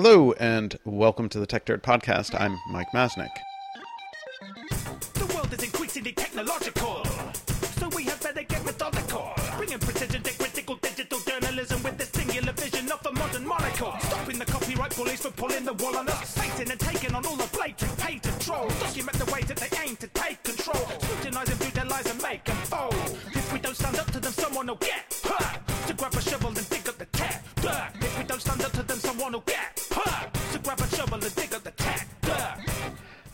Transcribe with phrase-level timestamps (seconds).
[0.00, 2.40] Hello, and welcome to the Tech Dirt Podcast.
[2.40, 3.34] I'm Mike Masnick.
[5.14, 9.32] The world is increasingly technological, so we better get methodical.
[9.56, 13.92] Bringing precision to critical digital journalism with the singular vision of modern monocle.
[14.02, 16.38] Stopping the copyright bullies pulling the wool on us.
[16.60, 17.90] And taking on all the blatant.
[18.78, 20.88] Document the that they aim to take control.
[21.00, 21.58] Scrutinize and
[22.06, 22.94] and make them fold.
[23.34, 24.17] If we don't stand up to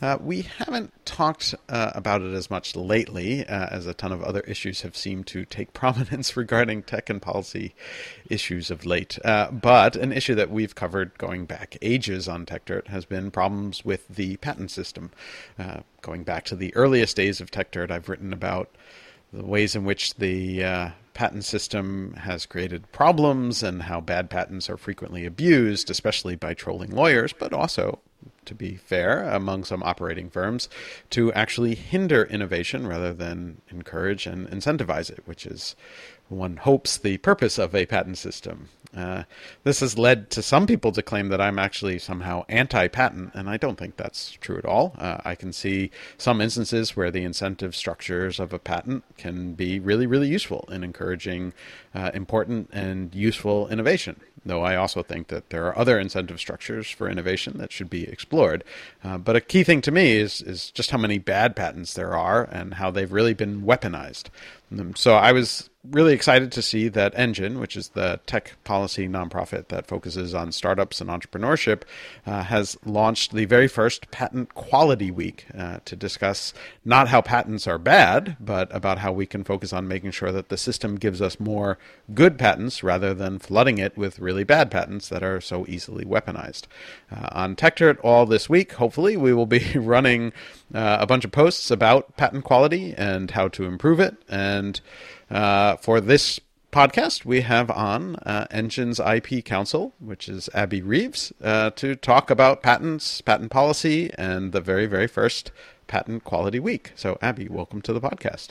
[0.04, 4.22] Uh, we haven't talked uh, about it as much lately, uh, as a ton of
[4.22, 7.74] other issues have seemed to take prominence regarding tech and policy
[8.28, 9.18] issues of late.
[9.24, 13.82] Uh, but an issue that we've covered going back ages on TechDirt has been problems
[13.82, 15.10] with the patent system.
[15.58, 18.68] Uh, going back to the earliest days of TechDirt, I've written about
[19.32, 24.76] the ways in which the patent system has created problems and how bad patents are
[24.76, 28.00] frequently abused, especially by trolling lawyers, but also
[28.46, 30.68] to be fair, among some operating firms
[31.10, 35.76] to actually hinder innovation rather than encourage and incentivize it, which is
[36.28, 38.68] one hopes the purpose of a patent system.
[38.96, 39.24] Uh,
[39.64, 43.50] this has led to some people to claim that I'm actually somehow anti patent, and
[43.50, 44.94] I don't think that's true at all.
[44.96, 49.80] Uh, I can see some instances where the incentive structures of a patent can be
[49.80, 51.52] really, really useful in encouraging
[51.94, 56.90] uh, important and useful innovation though I also think that there are other incentive structures
[56.90, 58.62] for innovation that should be explored.
[59.02, 62.16] Uh, but a key thing to me is is just how many bad patents there
[62.16, 64.24] are and how they've really been weaponized.
[64.70, 69.06] Um, so I was really excited to see that Engine, which is the tech policy
[69.06, 71.82] nonprofit that focuses on startups and entrepreneurship,
[72.26, 76.54] uh, has launched the very first Patent Quality Week uh, to discuss
[76.84, 80.48] not how patents are bad, but about how we can focus on making sure that
[80.48, 81.78] the system gives us more
[82.14, 86.62] good patents rather than flooding it with really bad patents that are so easily weaponized.
[87.14, 90.32] Uh, on TechDirt all this week, hopefully, we will be running
[90.74, 94.16] uh, a bunch of posts about patent quality and how to improve it.
[94.28, 94.80] And
[95.30, 96.40] uh, for this
[96.72, 102.30] podcast, we have on uh, Engine's IP Counsel, which is Abby Rives, uh, to talk
[102.30, 105.52] about patents, patent policy, and the very, very first
[105.86, 106.92] Patent Quality Week.
[106.96, 108.48] So, Abby, welcome to the podcast.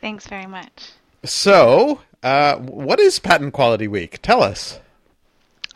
[0.00, 0.92] Thanks very much.
[1.24, 4.20] So, uh, what is Patent Quality Week?
[4.22, 4.80] Tell us.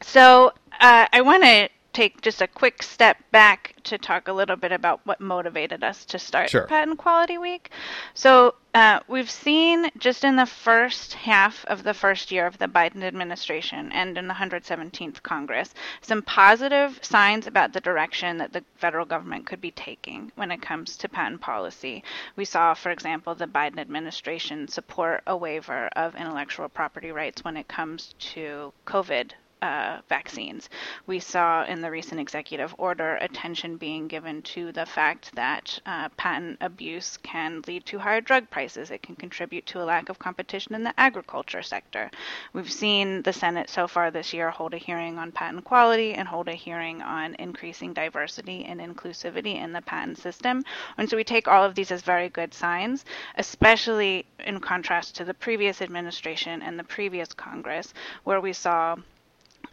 [0.02, 4.56] So, uh, I want to take just a quick step back to talk a little
[4.56, 6.66] bit about what motivated us to start Sure.
[6.66, 7.70] Patent Quality Week.
[8.14, 12.66] So, uh, we've seen just in the first half of the first year of the
[12.66, 18.64] Biden administration and in the 117th Congress some positive signs about the direction that the
[18.76, 22.02] federal government could be taking when it comes to patent policy.
[22.34, 27.56] We saw, for example, the Biden administration support a waiver of intellectual property rights when
[27.56, 29.30] it comes to COVID
[29.64, 30.68] uh, vaccines.
[31.06, 36.10] We saw in the recent executive order attention being given to the fact that uh,
[36.18, 38.90] patent abuse can lead to higher drug prices.
[38.90, 42.10] It can contribute to a lack of competition in the agriculture sector.
[42.52, 46.28] We've seen the Senate so far this year hold a hearing on patent quality and
[46.28, 50.62] hold a hearing on increasing diversity and inclusivity in the patent system.
[50.98, 55.24] And so we take all of these as very good signs, especially in contrast to
[55.24, 57.94] the previous administration and the previous Congress,
[58.24, 58.96] where we saw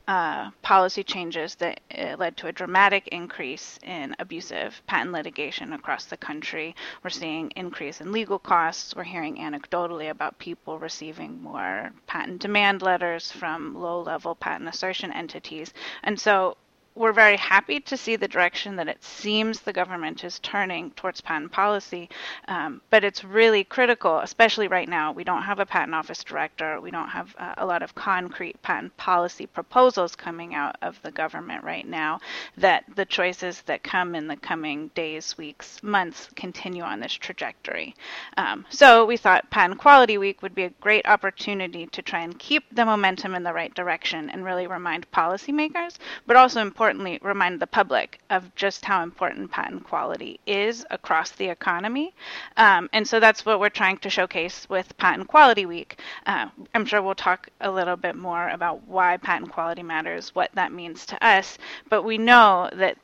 [0.07, 6.06] uh, policy changes that uh, led to a dramatic increase in abusive patent litigation across
[6.06, 6.75] the country.
[7.03, 8.96] We're seeing increase in legal costs.
[8.96, 15.74] We're hearing anecdotally about people receiving more patent demand letters from low-level patent assertion entities.
[16.03, 16.58] And so
[16.94, 21.22] we're very happy to see the direction that it seems the government is turning towards
[21.22, 22.09] patent policy,
[22.47, 25.12] um, but it's really critical, especially right now.
[25.12, 26.81] We don't have a patent office director.
[26.81, 31.12] We don't have uh, a lot of concrete patent policy proposals coming out of the
[31.12, 32.19] government right now.
[32.57, 37.96] That the choices that come in the coming days, weeks, months continue on this trajectory.
[38.38, 42.38] Um, so we thought Patent Quality Week would be a great opportunity to try and
[42.38, 45.97] keep the momentum in the right direction and really remind policymakers,
[46.28, 51.47] but also importantly remind the public of just how important patent quality is across the
[51.47, 52.11] economy.
[52.58, 56.00] Um, and so that's what we're trying to showcase with Patent Quality Week.
[56.26, 60.50] Uh, I'm sure we'll talk a little bit more about why patent quality matters, what
[60.55, 62.97] that means to us, but we know that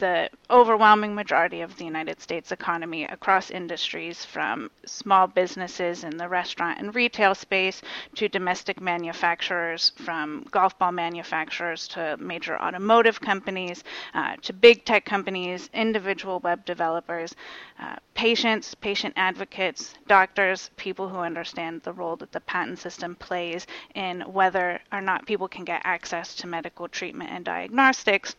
[0.00, 6.28] the overwhelming majority of the United States economy across industries, from small businesses in the
[6.28, 7.82] restaurant and retail space
[8.14, 15.04] to domestic manufacturers, from golf ball manufacturers to major automotive companies, uh, to big tech
[15.04, 17.36] companies, individual web developers,
[17.78, 23.66] uh, patients, patient advocates, doctors, people who understand the role that the patent system plays
[23.94, 28.34] in whether or not people can get access to medical treatment and diagnostics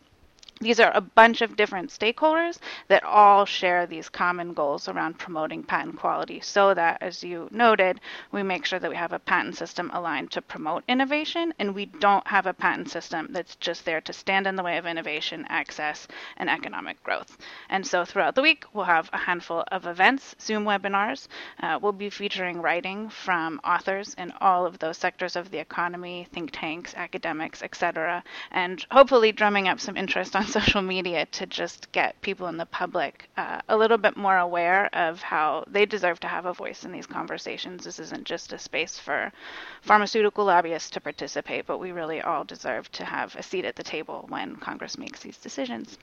[0.62, 5.64] these are a bunch of different stakeholders that all share these common goals around promoting
[5.64, 8.00] patent quality so that, as you noted,
[8.30, 11.86] we make sure that we have a patent system aligned to promote innovation and we
[11.86, 15.44] don't have a patent system that's just there to stand in the way of innovation,
[15.48, 16.06] access,
[16.36, 17.36] and economic growth.
[17.68, 21.26] And so throughout the week, we'll have a handful of events, Zoom webinars.
[21.60, 26.28] Uh, we'll be featuring writing from authors in all of those sectors of the economy,
[26.32, 28.22] think tanks, academics, etc.,
[28.52, 32.66] and hopefully drumming up some interest on social media to just get people in the
[32.66, 36.84] public uh, a little bit more aware of how they deserve to have a voice
[36.84, 37.84] in these conversations.
[37.84, 39.32] This isn't just a space for
[39.80, 43.82] pharmaceutical lobbyists to participate, but we really all deserve to have a seat at the
[43.82, 45.98] table when Congress makes these decisions.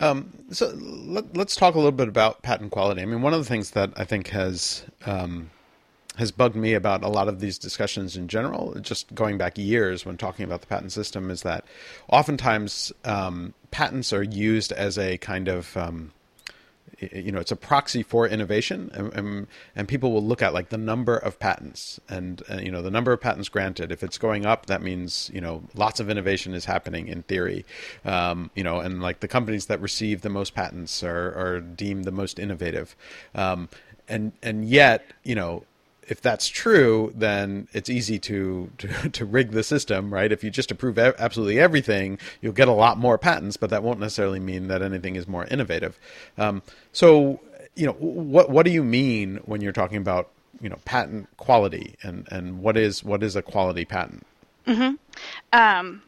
[0.00, 3.00] Um, so let, us talk a little bit about patent quality.
[3.00, 5.50] I mean, one of the things that I think has um,
[6.16, 10.04] has bugged me about a lot of these discussions in general, just going back years
[10.04, 11.64] when talking about the patent system, is that
[12.08, 16.12] oftentimes um, patents are used as a kind of um,
[16.98, 20.70] you know it's a proxy for innovation and, and, and, people will look at like
[20.70, 23.92] the number of patents and uh, you know the number of patents granted.
[23.92, 27.64] If it's going up that means you know lots of innovation is happening in theory.
[28.04, 32.04] Um, you know and like the companies that receive the most patents are, are deemed
[32.04, 32.96] the most innovative.
[33.34, 33.68] Um,
[34.08, 35.64] and and yet you know
[36.08, 40.30] if that's true, then it's easy to, to, to rig the system, right?
[40.30, 44.00] If you just approve absolutely everything, you'll get a lot more patents, but that won't
[44.00, 45.98] necessarily mean that anything is more innovative.
[46.38, 46.62] Um,
[46.92, 47.40] so,
[47.74, 50.30] you know, what what do you mean when you're talking about
[50.60, 54.26] you know patent quality, and and what is what is a quality patent?
[54.66, 54.94] Mm-hmm.
[55.52, 56.02] Um,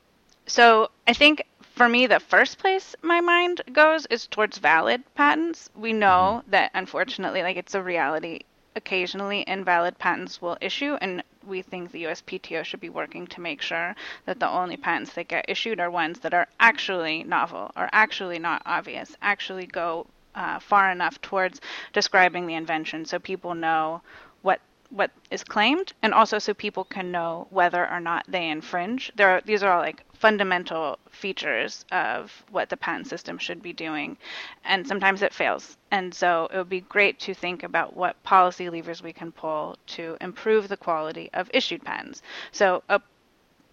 [0.46, 5.68] so I think for me, the first place my mind goes is towards valid patents.
[5.76, 6.50] We know mm-hmm.
[6.52, 8.40] that unfortunately, like it's a reality
[8.78, 13.60] occasionally invalid patents will issue, and we think the USPTO should be working to make
[13.60, 13.94] sure
[14.24, 18.38] that the only patents that get issued are ones that are actually novel, are actually
[18.38, 21.60] not obvious, actually go uh, far enough towards
[21.92, 24.00] describing the invention so people know
[24.42, 24.60] what
[24.90, 29.12] what is claimed and also so people can know whether or not they infringe.
[29.16, 33.72] There are, these are all like fundamental features of what the patent system should be
[33.72, 34.16] doing
[34.64, 35.76] and sometimes it fails.
[35.90, 39.76] And so it would be great to think about what policy levers we can pull
[39.88, 42.22] to improve the quality of issued patents.
[42.52, 43.00] So a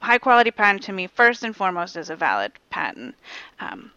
[0.01, 3.15] high quality patent to me first and foremost is a valid patent.
[3.59, 3.91] Um,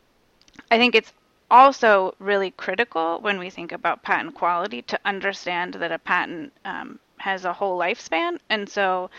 [0.71, 1.13] I think it's
[1.51, 6.99] also really critical when we think about patent quality to understand that a patent um,
[7.19, 9.11] has a whole lifespan, and so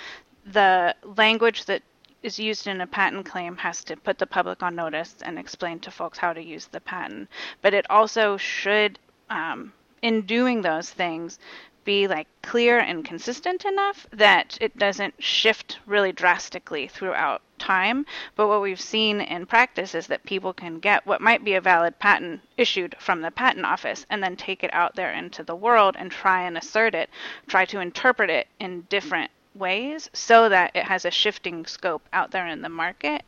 [0.46, 1.84] the language that
[2.22, 5.80] is used in a patent claim has to put the public on notice and explain
[5.80, 7.30] to folks how to use the patent.
[7.62, 9.00] But it also should,
[9.30, 11.40] um, in doing those things,
[11.90, 18.06] be like clear and consistent enough that it doesn't shift really drastically throughout time.
[18.36, 21.62] But what we've seen in practice is that people can get what might be a
[21.62, 25.56] valid patent issued from the patent office and then take it out there into the
[25.56, 27.10] world and try and assert it,
[27.48, 32.30] try to interpret it in different ways so that it has a shifting scope out
[32.30, 33.24] there in the market.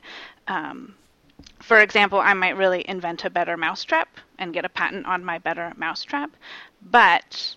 [0.48, 0.94] Um,
[1.60, 5.40] for example, I might really invent a better mousetrap and get a patent on my
[5.40, 6.30] better mousetrap,
[6.84, 7.56] but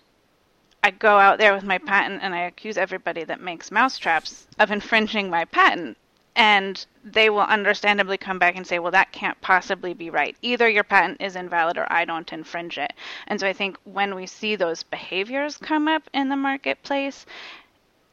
[0.85, 4.69] I go out there with my patent and I accuse everybody that makes mousetraps of
[4.69, 5.97] infringing my patent.
[6.35, 10.37] And they will understandably come back and say, well, that can't possibly be right.
[10.43, 12.93] Either your patent is invalid or I don't infringe it.
[13.25, 17.25] And so I think when we see those behaviors come up in the marketplace,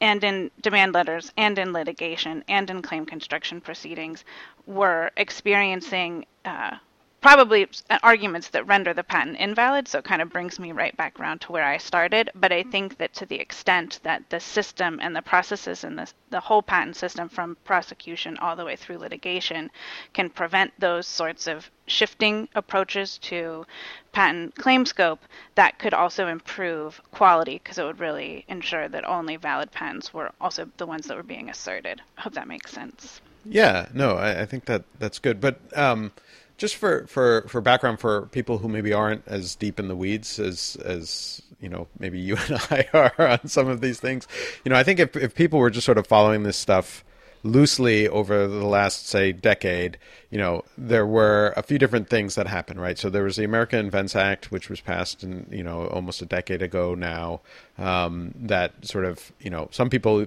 [0.01, 4.25] and in demand letters and in litigation and in claim construction proceedings,
[4.65, 6.75] we're experiencing uh,
[7.23, 7.67] probably
[8.03, 9.87] arguments that render the patent invalid.
[9.87, 12.29] So it kind of brings me right back around to where I started.
[12.35, 16.13] But I think that to the extent that the system and the processes and this,
[16.29, 19.71] the whole patent system from prosecution all the way through litigation
[20.11, 23.65] can prevent those sorts of shifting approaches to
[24.11, 25.21] patent claim scope,
[25.55, 30.29] that could also improve quality because it would really ensure that only valid patents were
[30.41, 32.01] also the ones that were being asserted.
[32.17, 33.21] I hope that makes sense.
[33.45, 35.41] Yeah, no, I, I think that that's good.
[35.41, 36.11] But um,
[36.57, 40.39] just for, for, for background for people who maybe aren't as deep in the weeds
[40.39, 44.27] as as you know maybe you and I are on some of these things,
[44.63, 47.03] you know, I think if if people were just sort of following this stuff
[47.43, 49.97] loosely over the last, say, decade,
[50.29, 52.97] you know, there were a few different things that happened, right?
[52.97, 56.25] So there was the America Invents Act, which was passed in, you know, almost a
[56.25, 57.41] decade ago now,
[57.77, 60.25] um, that sort of, you know, some people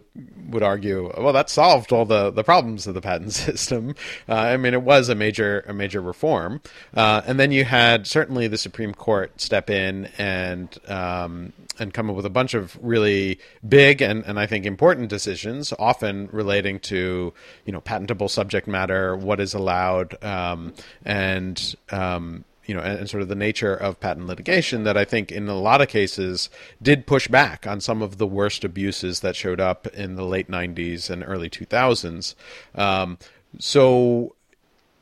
[0.51, 3.95] would argue, well, that solved all the, the problems of the patent system.
[4.29, 6.61] Uh, I mean, it was a major, a major reform.
[6.95, 12.11] Uh, and then you had certainly the Supreme Court step in and, um, and come
[12.11, 16.79] up with a bunch of really big and, and I think important decisions, often relating
[16.81, 22.99] to, you know, patentable subject matter, what is allowed, um, and um, you know, and,
[23.01, 25.89] and, sort of the nature of patent litigation that I think in a lot of
[25.89, 26.51] cases
[26.83, 30.51] did push back on some of the worst abuses that showed up in the late
[30.51, 32.35] 90s and early 2000s.
[32.75, 33.19] Um,
[33.59, 34.35] so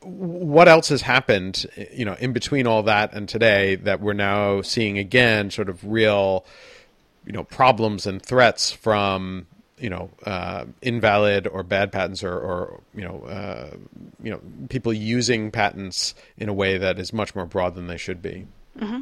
[0.01, 4.61] what else has happened, you know, in between all that and today that we're now
[4.61, 6.45] seeing again sort of real,
[7.25, 9.47] you know, problems and threats from
[9.77, 13.75] you know uh, invalid or bad patents or, or you know uh,
[14.23, 14.39] you know
[14.69, 18.47] people using patents in a way that is much more broad than they should be.
[18.79, 19.01] Mm-hmm.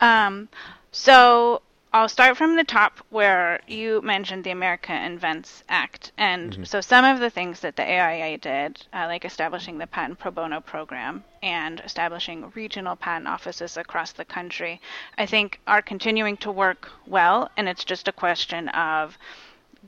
[0.00, 0.48] Um,
[0.92, 1.62] so
[1.96, 6.12] I'll start from the top where you mentioned the America Invents Act.
[6.18, 6.64] And mm-hmm.
[6.64, 10.30] so some of the things that the AIA did, uh, like establishing the patent pro
[10.30, 14.78] bono program and establishing regional patent offices across the country,
[15.16, 17.50] I think are continuing to work well.
[17.56, 19.16] And it's just a question of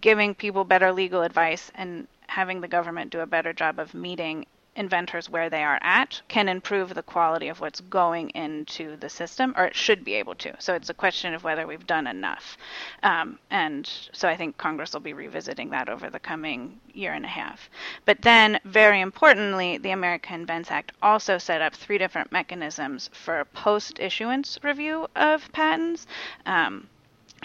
[0.00, 4.46] giving people better legal advice and having the government do a better job of meeting
[4.78, 9.52] inventors where they are at can improve the quality of what's going into the system,
[9.56, 10.54] or it should be able to.
[10.60, 12.56] So it's a question of whether we've done enough.
[13.02, 17.24] Um, and so I think Congress will be revisiting that over the coming year and
[17.24, 17.68] a half.
[18.04, 23.44] But then, very importantly, the America Invents Act also set up three different mechanisms for
[23.46, 26.06] post issuance review of patents.
[26.46, 26.88] Um,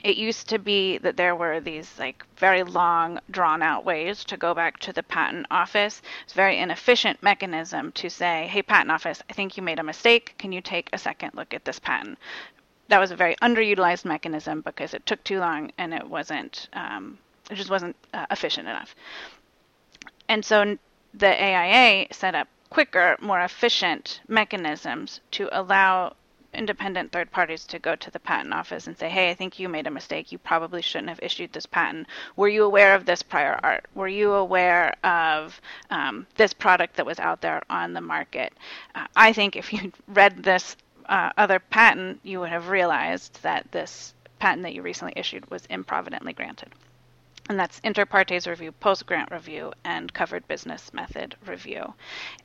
[0.04, 4.38] it used to be that there were these like very long drawn out ways to
[4.38, 6.02] go back to the patent office.
[6.24, 9.84] It's a very inefficient mechanism to say hey patent office i think you made a
[9.84, 10.36] mistake.
[10.38, 12.18] Can you take a second look at this patent?
[12.90, 17.18] That was a very underutilized mechanism because it took too long and it wasn't um,
[17.50, 18.96] it just wasn't uh, efficient enough.
[20.28, 20.78] And so
[21.14, 26.16] the aia set up quicker more efficient mechanisms to allow
[26.63, 29.67] independent third parties to go to the patent office and say, hey, I think you
[29.67, 30.32] made a mistake.
[30.32, 32.08] You probably shouldn't have issued this patent.
[32.38, 33.86] Were you aware of this prior art?
[33.96, 38.53] Were you aware of um, this product that was out there on the market?
[38.96, 40.77] Uh, I think if you read this
[41.10, 45.67] uh, other patent, you would have realized that this patent that you recently issued was
[45.67, 46.70] improvidently granted
[47.50, 51.94] and that's inter partes review, post grant review, and covered business method review.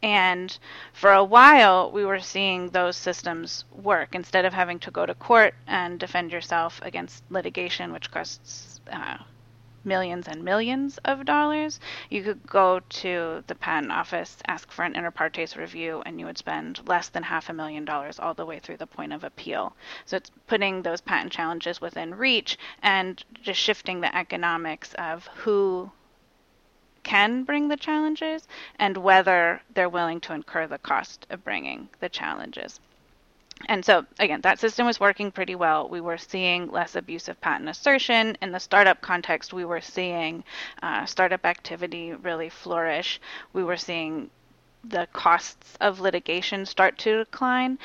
[0.02, 0.58] And
[0.92, 5.14] for a while, we were seeing those systems work instead of having to go to
[5.14, 9.18] court and defend yourself against litigation, which costs uh,
[9.88, 11.80] millions and millions of dollars,
[12.10, 16.26] you could go to the patent office, ask for an inter partes review, and you
[16.26, 19.24] would spend less than half a million dollars all the way through the point of
[19.24, 19.74] appeal.
[20.04, 25.90] So it's putting those patent challenges within reach and just shifting the economics of who
[27.02, 28.46] can bring the challenges
[28.78, 32.80] and whether they're willing to incur the cost of bringing the challenges.
[33.66, 35.88] And so, again, that system was working pretty well.
[35.88, 38.36] We were seeing less abusive patent assertion.
[38.40, 40.44] In the startup context, we were seeing
[40.82, 43.20] uh, startup activity really flourish.
[43.52, 44.30] We were seeing
[44.84, 47.78] the costs of litigation start to decline.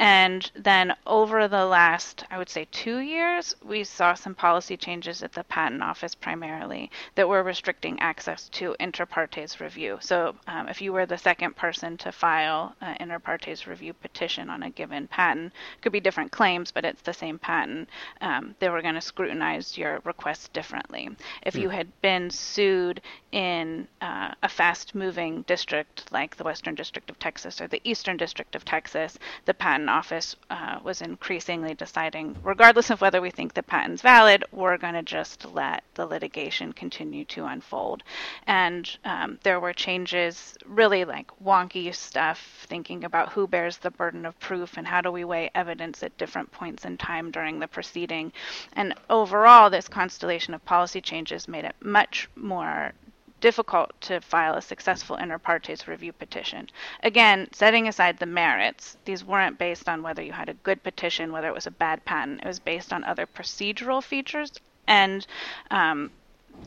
[0.00, 5.22] And then over the last, I would say, two years, we saw some policy changes
[5.22, 9.98] at the Patent Office primarily that were restricting access to inter partes review.
[10.00, 14.48] So um, if you were the second person to file an inter partes review petition
[14.48, 15.52] on a given patent,
[15.82, 17.90] could be different claims, but it's the same patent,
[18.22, 21.10] um, they were going to scrutinize your request differently.
[21.42, 21.74] If you hmm.
[21.74, 23.02] had been sued
[23.32, 28.16] in uh, a fast moving district like the Western District of Texas or the Eastern
[28.16, 33.52] District of Texas, the Patent office uh, was increasingly deciding, regardless of whether we think
[33.52, 38.02] the patent's valid, we're going to just let the litigation continue to unfold.
[38.46, 44.24] And um, there were changes, really like wonky stuff, thinking about who bears the burden
[44.24, 47.68] of proof and how do we weigh evidence at different points in time during the
[47.68, 48.32] proceeding.
[48.74, 52.92] And overall, this constellation of policy changes made it much more
[53.40, 56.68] difficult to file a successful inter partes review petition.
[57.02, 61.32] Again, setting aside the merits, these weren't based on whether you had a good petition,
[61.32, 62.40] whether it was a bad patent.
[62.42, 64.52] It was based on other procedural features.
[64.86, 65.26] And
[65.70, 66.10] um,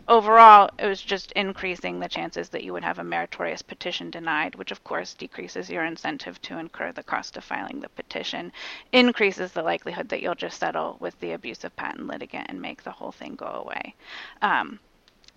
[0.08, 4.56] overall, it was just increasing the chances that you would have a meritorious petition denied,
[4.56, 8.52] which of course decreases your incentive to incur the cost of filing the petition,
[8.92, 12.92] increases the likelihood that you'll just settle with the abusive patent litigant and make the
[12.92, 13.94] whole thing go away.
[14.42, 14.80] Um,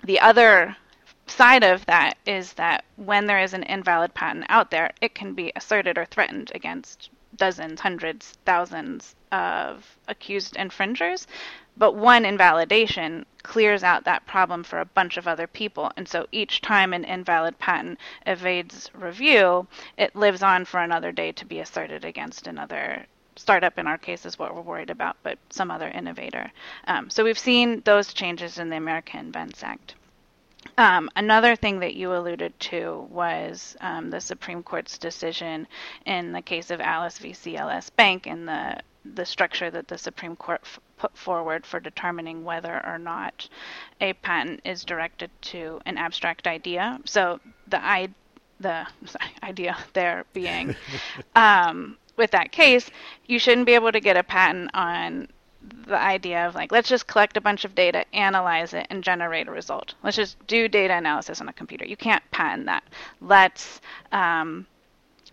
[0.04, 0.76] the other
[1.36, 5.34] side of that is that when there is an invalid patent out there, it can
[5.34, 11.26] be asserted or threatened against dozens, hundreds, thousands of accused infringers.
[11.76, 15.92] But one invalidation clears out that problem for a bunch of other people.
[15.98, 19.66] And so each time an invalid patent evades review,
[19.98, 23.04] it lives on for another day to be asserted against another
[23.36, 26.50] startup in our case is what we're worried about, but some other innovator.
[26.86, 29.94] Um, so we've seen those changes in the America Invents Act.
[30.78, 35.68] Um, another thing that you alluded to was um, the Supreme Court's decision
[36.04, 37.30] in the case of Alice v.
[37.30, 42.42] CLS Bank and the the structure that the Supreme Court f- put forward for determining
[42.42, 43.48] whether or not
[44.00, 46.98] a patent is directed to an abstract idea.
[47.04, 48.08] So the I,
[48.60, 50.74] the sorry, idea there being
[51.36, 52.90] um, with that case,
[53.26, 55.28] you shouldn't be able to get a patent on
[55.86, 59.48] the idea of like let's just collect a bunch of data, analyze it, and generate
[59.48, 59.94] a result.
[60.02, 61.84] Let's just do data analysis on a computer.
[61.84, 62.84] You can't patent that.
[63.20, 63.80] Let's
[64.12, 64.66] um,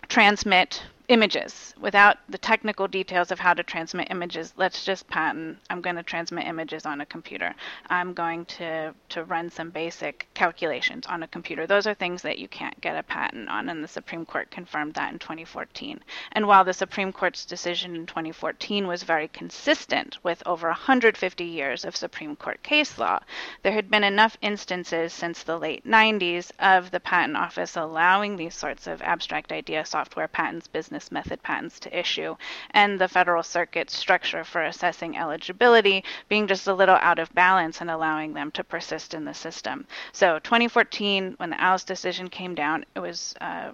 [0.07, 1.73] transmit images.
[1.79, 6.03] Without the technical details of how to transmit images let's just patent i'm going to
[6.03, 7.53] transmit images on a computer.
[7.89, 11.67] I'm going to to run some basic calculations on a computer.
[11.67, 14.93] Those are things that you can't get a patent on and the supreme court confirmed
[14.93, 15.99] that in 2014
[16.31, 21.83] and while the supreme court's decision in 2014 was very consistent with over 150 years
[21.83, 23.19] of supreme court case law
[23.61, 28.55] there had been enough instances since the late 90s of the patent office allowing these
[28.55, 32.35] sorts of abstract idea software patents business business method patents to issue,
[32.69, 37.81] and the Federal Circuit's structure for assessing eligibility being just a little out of balance
[37.81, 39.87] and allowing them to persist in the system.
[40.11, 43.71] So 2014, when the Alice decision came down, it was a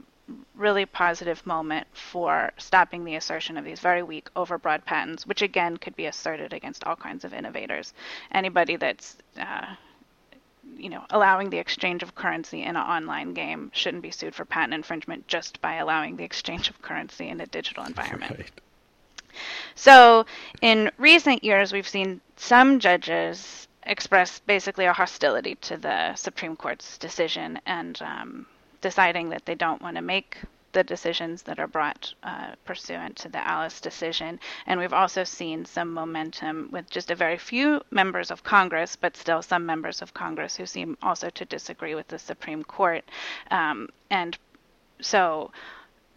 [0.56, 5.76] really positive moment for stopping the assertion of these very weak, overbroad patents, which again
[5.76, 7.94] could be asserted against all kinds of innovators.
[8.32, 9.76] Anybody that's uh,
[10.78, 14.46] you know, allowing the exchange of currency in an online game shouldn't be sued for
[14.46, 18.38] patent infringement just by allowing the exchange of currency in a digital environment.
[18.38, 18.52] Right.
[19.76, 20.26] So,
[20.62, 26.98] in recent years, we've seen some judges express basically a hostility to the Supreme Court's
[26.98, 28.46] decision and um,
[28.82, 30.38] deciding that they don't want to make
[30.72, 34.40] the decisions that are brought uh, pursuant to the Alice decision.
[34.66, 39.18] And we've also seen some momentum with just a very few members of Congress, but
[39.18, 43.04] still some members of Congress who seem also to disagree with the Supreme Court.
[43.52, 44.38] Um, and
[45.02, 45.52] so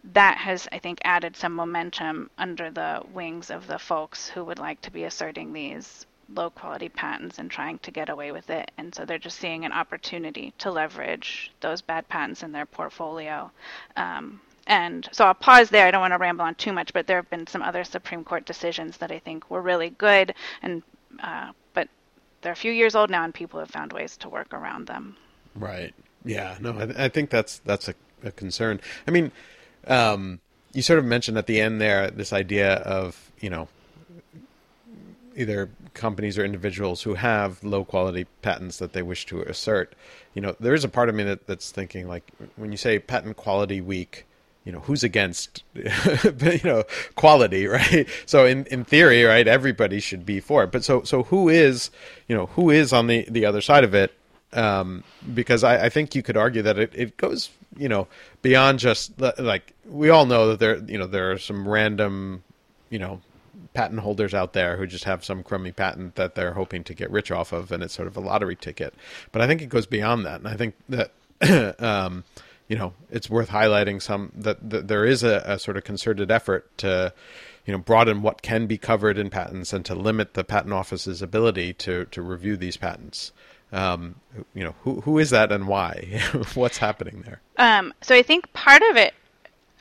[0.03, 4.59] that has, I think, added some momentum under the wings of the folks who would
[4.59, 8.71] like to be asserting these low quality patents and trying to get away with it.
[8.77, 13.51] And so they're just seeing an opportunity to leverage those bad patents in their portfolio.
[13.95, 15.85] Um, and so I'll pause there.
[15.85, 18.23] I don't want to ramble on too much, but there have been some other Supreme
[18.23, 20.81] Court decisions that I think were really good, and
[21.21, 21.89] uh, but
[22.41, 25.17] they're a few years old now, and people have found ways to work around them.
[25.55, 25.93] Right.
[26.23, 26.57] Yeah.
[26.61, 28.79] No, I, I think that's that's a, a concern.
[29.05, 29.33] I mean,
[29.87, 30.39] um,
[30.71, 33.67] you sort of mentioned at the end there this idea of you know
[35.35, 39.93] either companies or individuals who have low quality patents that they wish to assert.
[40.33, 42.99] You know, there is a part of me that, that's thinking like when you say
[42.99, 44.25] patent quality week,
[44.65, 46.83] you know, who's against you know
[47.15, 48.07] quality, right?
[48.25, 50.71] So in, in theory, right, everybody should be for it.
[50.71, 51.89] But so so who is
[52.27, 54.13] you know who is on the the other side of it?
[54.53, 58.07] Um, because I, I think you could argue that it, it goes you know
[58.41, 62.43] beyond just like we all know that there you know there are some random
[62.89, 63.19] you know
[63.73, 67.09] patent holders out there who just have some crummy patent that they're hoping to get
[67.11, 68.93] rich off of, and it's sort of a lottery ticket.
[69.31, 71.11] But I think it goes beyond that, and I think that.
[71.79, 72.23] um,
[72.67, 76.31] you know, it's worth highlighting some that, that there is a, a, sort of concerted
[76.31, 77.13] effort to,
[77.65, 81.21] you know, broaden what can be covered in patents and to limit the patent office's
[81.21, 83.31] ability to to review these patents.
[83.71, 84.15] Um,
[84.53, 86.21] you know, who who is that and why?
[86.53, 87.41] What's happening there?
[87.57, 89.13] Um, so I think part of it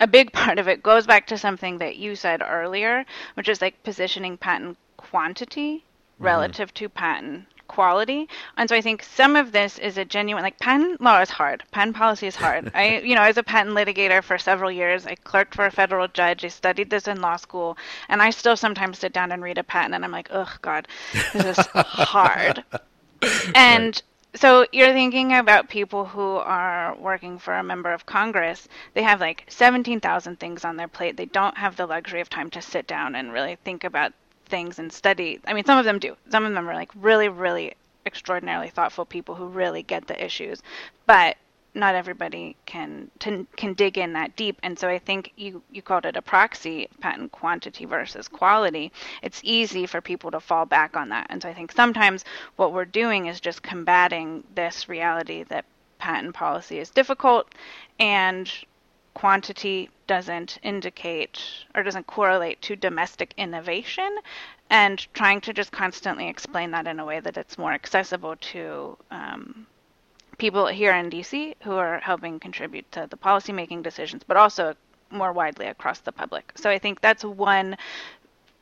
[0.02, 3.62] a big part of it goes back to something that you said earlier, which is
[3.62, 6.24] like positioning patent quantity mm-hmm.
[6.24, 6.84] relative mm-hmm.
[6.84, 8.28] to patent quality.
[8.58, 11.62] And so I think some of this is a genuine like patent law is hard.
[11.70, 12.70] Patent policy is hard.
[12.74, 16.08] I you know, as a patent litigator for several years, I clerked for a federal
[16.08, 19.56] judge, I studied this in law school, and I still sometimes sit down and read
[19.56, 20.88] a patent and I'm like, "Ugh, god,
[21.32, 22.64] this is hard."
[23.54, 24.02] and right
[24.34, 28.66] so you're thinking about people who are working for a member of Congress.
[28.94, 31.16] They have like 17,000 things on their plate.
[31.16, 34.12] They don't have the luxury of time to sit down and really think about
[34.46, 35.40] things and study.
[35.46, 36.16] I mean, some of them do.
[36.30, 37.74] Some of them are like really, really
[38.06, 40.62] extraordinarily thoughtful people who really get the issues.
[41.06, 41.36] But
[41.74, 44.58] not everybody can to, can dig in that deep.
[44.62, 48.92] And so i think you you called it a proxy patent quantity versus quality.
[49.22, 51.26] It's easy for people to fall back on that.
[51.30, 52.24] And so i think sometimes
[52.56, 55.64] what we're doing is just combating this reality that
[55.98, 57.54] patent policy is difficult
[57.98, 58.52] and
[59.14, 61.40] quantity doesn't indicate
[61.74, 64.18] or doesn't correlate to domestic innovation
[64.70, 68.96] and trying to just constantly explain that in a way that it's more accessible to
[69.10, 69.66] um,
[70.42, 74.74] people here in DC who are helping contribute to the policymaking decisions, but also
[75.08, 76.50] more widely across the public.
[76.56, 77.76] So I think that's one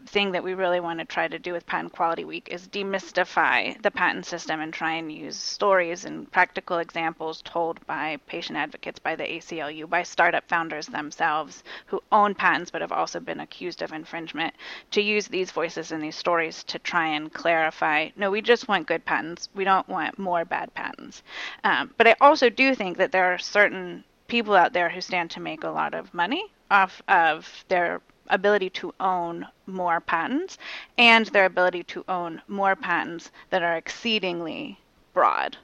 [0.06, 3.80] thing that we really want to try to do with Patent Quality Week is demystify
[3.82, 8.98] the patent system and try and use stories and practical examples told by patient advocates,
[8.98, 13.82] by the ACLU, by startup founders themselves who own patents but have also been accused
[13.82, 14.54] of infringement,
[14.90, 18.86] to use these voices and these stories to try and clarify no, we just want
[18.86, 19.48] good patents.
[19.54, 21.22] We don't want more bad patents.
[21.64, 25.30] Um, but I also do think that there are certain people out there who stand
[25.32, 30.58] to make a lot of money off of their ability to own more patents
[30.96, 34.78] and their ability to own more patents that are exceedingly
[35.12, 35.56] broad.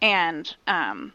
[0.00, 1.12] And um,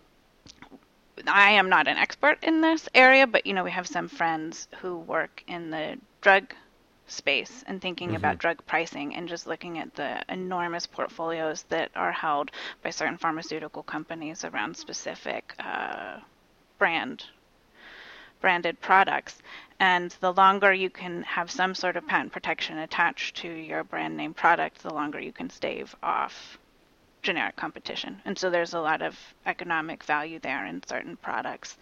[1.27, 4.67] I am not an expert in this area, but you know we have some friends
[4.81, 6.53] who work in the drug
[7.07, 8.17] space and thinking mm-hmm.
[8.17, 12.51] about drug pricing and just looking at the enormous portfolios that are held
[12.83, 16.19] by certain pharmaceutical companies around specific uh,
[16.77, 17.25] brand
[18.41, 19.41] branded products.
[19.79, 24.15] And the longer you can have some sort of patent protection attached to your brand
[24.15, 26.57] name product, the longer you can stave off
[27.25, 28.21] generic competition.
[28.23, 31.75] And so there's a lot of economic value there in certain products.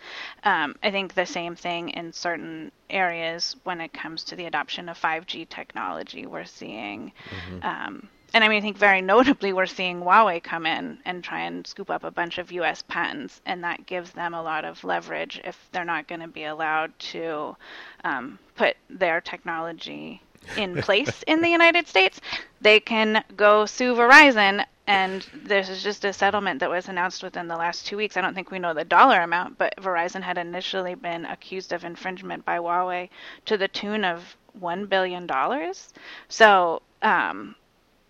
[0.43, 4.89] Um, I think the same thing in certain areas when it comes to the adoption
[4.89, 6.25] of 5G technology.
[6.25, 7.12] We're seeing.
[7.29, 7.65] Mm-hmm.
[7.65, 11.41] Um, and I mean, I think very notably, we're seeing Huawei come in and try
[11.41, 12.81] and scoop up a bunch of U.S.
[12.81, 16.45] patents, and that gives them a lot of leverage if they're not going to be
[16.45, 17.55] allowed to
[18.03, 20.19] um, put their technology
[20.57, 22.19] in place in the United States.
[22.59, 27.47] They can go sue Verizon, and this is just a settlement that was announced within
[27.47, 28.17] the last two weeks.
[28.17, 31.83] I don't think we know the dollar amount, but Verizon had initially been accused of
[31.83, 33.09] infringement by Huawei
[33.45, 35.93] to the tune of one billion dollars.
[36.29, 36.81] So.
[37.03, 37.55] Um,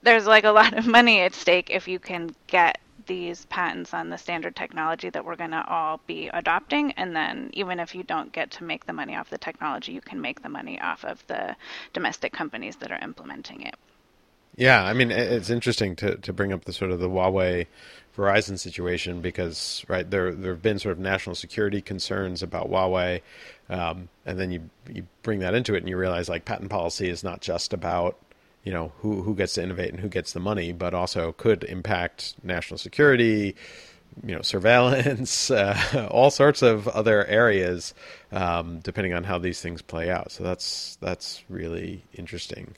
[0.03, 4.09] there's like a lot of money at stake if you can get these patents on
[4.09, 8.03] the standard technology that we're going to all be adopting and then even if you
[8.03, 11.03] don't get to make the money off the technology you can make the money off
[11.03, 11.55] of the
[11.91, 13.75] domestic companies that are implementing it.
[14.55, 17.67] Yeah i mean it's interesting to, to bring up the sort of the huawei
[18.15, 23.21] verizon situation because right there there have been sort of national security concerns about huawei
[23.69, 27.09] um, and then you you bring that into it and you realize like patent policy
[27.09, 28.17] is not just about
[28.63, 31.63] you know who who gets to innovate and who gets the money, but also could
[31.65, 33.55] impact national security,
[34.25, 37.93] you know, surveillance, uh, all sorts of other areas,
[38.31, 40.31] um, depending on how these things play out.
[40.31, 42.75] So that's that's really interesting.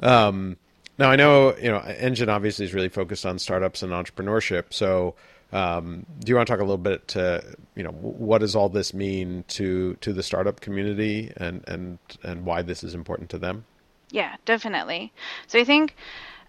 [0.00, 0.56] Um,
[0.98, 4.72] now I know you know Engine obviously is really focused on startups and entrepreneurship.
[4.72, 5.14] So
[5.52, 7.42] um, do you want to talk a little bit to
[7.74, 12.44] you know what does all this mean to to the startup community and and and
[12.44, 13.64] why this is important to them?
[14.10, 15.12] Yeah, definitely.
[15.46, 15.96] So I think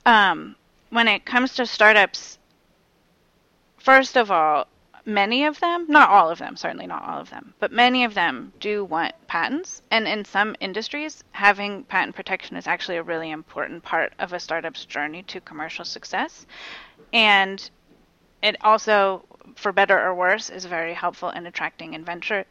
[0.06, 0.56] um,
[0.90, 2.38] when it comes to startups,
[3.78, 4.68] first of all,
[5.06, 8.14] many of them, not all of them, certainly not all of them, but many of
[8.14, 9.82] them do want patents.
[9.90, 14.40] And in some industries, having patent protection is actually a really important part of a
[14.40, 16.46] startup's journey to commercial success.
[17.14, 17.70] And
[18.44, 19.24] it also,
[19.56, 22.46] for better or worse, is very helpful in attracting inventor,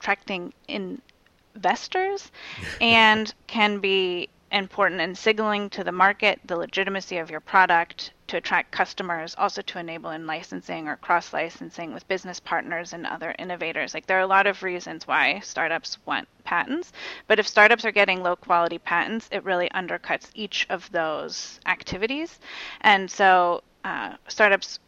[0.00, 2.32] attracting investors
[2.80, 8.36] and can be important in signaling to the market the legitimacy of your product to
[8.36, 13.34] attract customers, also to enable in licensing or cross licensing with business partners and other
[13.38, 13.94] innovators.
[13.94, 16.92] Like there are a lot of reasons why startups want patents,
[17.26, 22.38] but if startups are getting low quality patents, it really undercuts each of those activities.
[22.80, 24.78] And so uh, startups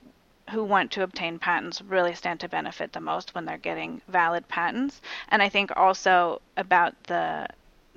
[0.50, 4.46] who want to obtain patents really stand to benefit the most when they're getting valid
[4.48, 5.00] patents.
[5.28, 7.48] And I think also about the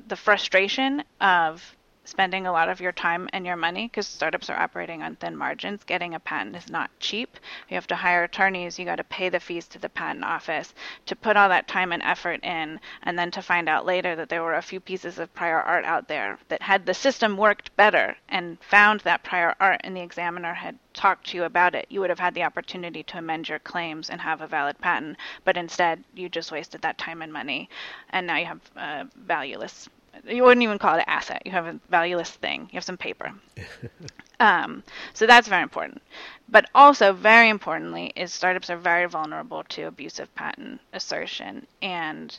[0.08, 1.77] the frustration of
[2.08, 5.36] spending a lot of your time and your money because startups are operating on thin
[5.36, 5.84] margins.
[5.84, 7.38] Getting a patent is not cheap.
[7.70, 10.74] You have to hire attorneys, you got to pay the fees to the patent office
[11.06, 14.30] to put all that time and effort in, and then to find out later that
[14.30, 17.76] there were a few pieces of prior art out there that had the system worked
[17.76, 21.86] better and found that prior art and the examiner had talked to you about it,
[21.90, 25.18] you would have had the opportunity to amend your claims and have a valid patent,
[25.44, 27.70] but instead you just wasted that time and money,
[28.10, 29.90] and now you have a valueless
[30.26, 31.42] you wouldn't even call it an asset.
[31.46, 32.62] You have a valueless thing.
[32.72, 33.32] You have some paper.
[34.40, 36.02] um, so that's very important.
[36.50, 42.38] But also, very importantly, is startups are very vulnerable to abusive patent assertion, and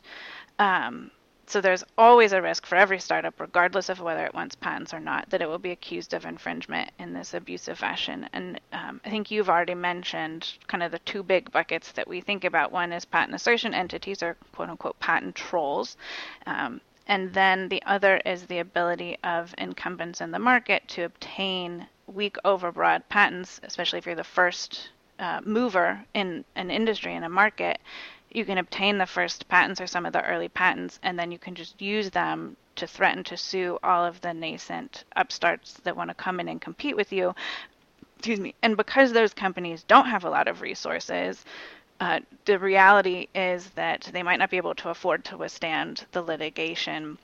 [0.59, 1.11] um,
[1.49, 5.01] so there's always a risk for every startup, regardless of whether it wants patents or
[5.01, 8.29] not, that it will be accused of infringement in this abusive fashion.
[8.35, 12.21] And um, I think you've already mentioned kind of the two big buckets that we
[12.21, 12.71] think about.
[12.71, 15.97] One is patent assertion entities, or quote unquote patent trolls.
[16.47, 21.87] Um, and then the other is the ability of incumbents in the market to obtain
[22.07, 27.29] weak overbroad patents, especially if you're the first uh, mover in an industry in a
[27.29, 27.81] market
[28.31, 31.39] you can obtain the first patents or some of the early patents, and then you
[31.39, 36.11] can just use them to threaten to sue all of the nascent upstarts that want
[36.11, 37.35] to come in and compete with you.
[38.19, 38.55] Excuse me.
[38.63, 41.45] And because those companies don't have a lot of resources,
[42.01, 46.23] uh, the reality is that they might not be able to afford to withstand the
[46.23, 47.19] litigation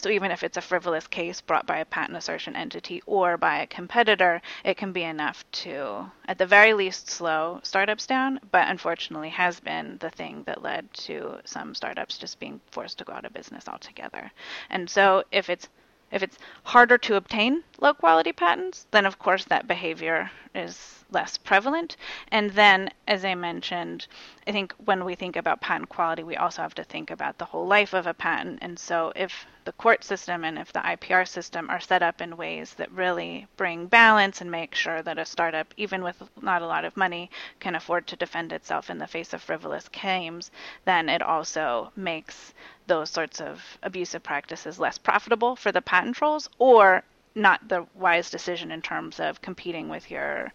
[0.00, 3.58] so even if it's a frivolous case brought by a patent assertion entity or by
[3.58, 8.68] a competitor, it can be enough to, at the very least, slow startups down, but
[8.68, 13.12] unfortunately has been the thing that led to some startups just being forced to go
[13.12, 14.32] out of business altogether.
[14.68, 15.68] And so if it's
[16.10, 21.36] if it's harder to obtain low quality patents, then of course that behavior is less
[21.36, 21.96] prevalent.
[22.28, 24.06] And then, as I mentioned,
[24.46, 27.44] I think when we think about patent quality, we also have to think about the
[27.44, 28.58] whole life of a patent.
[28.62, 32.36] And so, if the court system and if the IPR system are set up in
[32.36, 36.66] ways that really bring balance and make sure that a startup, even with not a
[36.66, 40.50] lot of money, can afford to defend itself in the face of frivolous claims,
[40.84, 42.52] then it also makes
[42.86, 47.02] those sorts of abusive practices less profitable for the patent trolls or
[47.34, 50.52] not the wise decision in terms of competing with your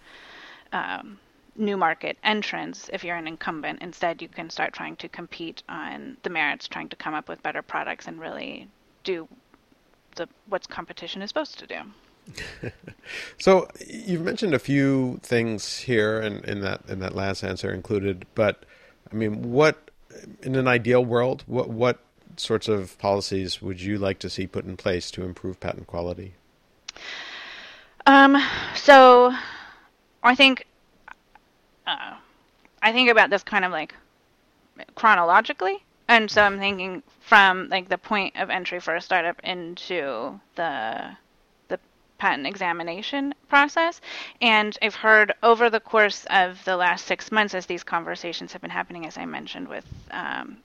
[0.72, 1.20] um,
[1.56, 3.82] new market entrants if you're an incumbent.
[3.82, 7.44] Instead, you can start trying to compete on the merits, trying to come up with
[7.44, 8.68] better products and really
[9.04, 9.28] do
[10.16, 11.80] the what competition is supposed to do.
[13.40, 18.26] so you've mentioned a few things here in, in that in that last answer included,
[18.36, 18.66] but
[19.12, 19.92] I mean, what
[20.42, 22.00] in an ideal world, what what
[22.40, 26.34] sorts of policies would you like to see put in place to improve patent quality?
[28.06, 28.42] Um,
[28.76, 29.34] so
[30.24, 30.66] I think
[31.86, 32.16] uh,
[32.82, 33.94] I think about this kind of like
[34.96, 40.40] chronologically, and so I'm thinking from like the point of entry for a startup into
[40.56, 41.16] the
[41.68, 41.80] the
[42.18, 44.02] patent examination process.
[44.42, 48.62] And I've heard over the course of the last six months, as these conversations have
[48.62, 50.58] been happening, as I mentioned with um,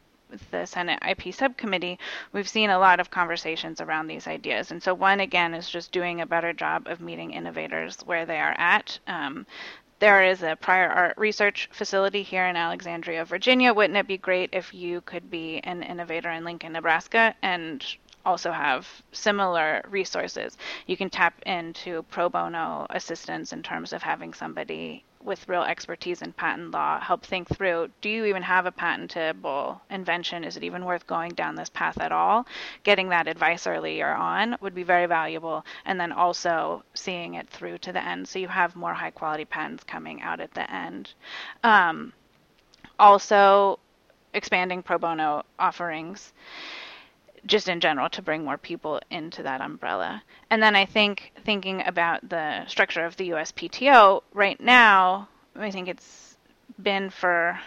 [0.51, 1.99] the Senate IP subcommittee,
[2.33, 4.70] we've seen a lot of conversations around these ideas.
[4.70, 8.40] And so, one again is just doing a better job of meeting innovators where they
[8.40, 8.99] are at.
[9.07, 9.47] Um,
[10.01, 13.73] there is a prior art research facility here in Alexandria, Virginia.
[13.73, 17.85] Wouldn't it be great if you could be an innovator in Lincoln, Nebraska, and
[18.25, 20.59] also have similar resources?
[20.87, 26.21] You can tap into pro bono assistance in terms of having somebody with real expertise
[26.23, 30.45] in patent law help think through do you even have a patentable invention?
[30.45, 32.47] Is it even worth going down this path at all?
[32.83, 35.65] Getting that advice earlier on would be very valuable.
[35.85, 39.45] And then also seeing it through to the end so you have more high quality
[39.45, 41.15] patents coming out at the end.
[41.63, 42.13] Um,
[42.99, 43.79] also,
[44.35, 46.33] expanding pro bono offerings
[47.47, 50.23] just in general to bring more people into that umbrella.
[50.51, 55.89] And then I think thinking about the structure of the USPTO right now, I think
[55.89, 56.37] it's
[56.79, 57.59] been for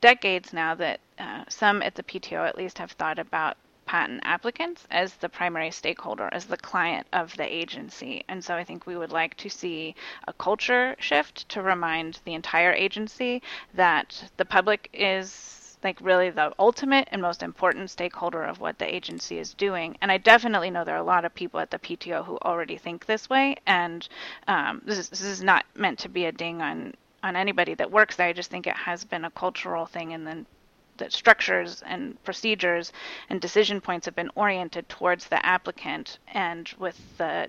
[0.00, 3.56] decades now that uh, some at the PTO at least have thought about
[3.86, 8.24] patent applicants as the primary stakeholder, as the client of the agency.
[8.28, 9.94] And so I think we would like to see
[10.26, 13.42] a culture shift to remind the entire agency
[13.74, 18.94] that the public is like really the ultimate and most important stakeholder of what the
[18.94, 19.96] agency is doing.
[20.00, 22.78] And I definitely know there are a lot of people at the PTO who already
[22.78, 23.56] think this way.
[23.66, 24.08] And
[24.48, 27.90] um, this, is, this is not meant to be a ding on on anybody that
[27.90, 28.28] works there.
[28.28, 30.44] I just think it has been a cultural thing, and then
[30.98, 32.92] that structures and procedures
[33.30, 37.48] and decision points have been oriented towards the applicant and with the